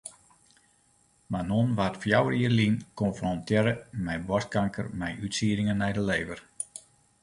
Manon 1.31 1.69
waard 1.77 1.95
fjouwer 2.03 2.35
jier 2.39 2.55
lyn 2.57 2.75
konfrontearre 3.01 3.73
mei 4.03 4.19
boarstkanker 4.27 4.87
mei 4.99 5.15
útsieddingen 5.25 5.79
nei 5.83 5.91
de 6.01 6.09
lever. 6.13 6.39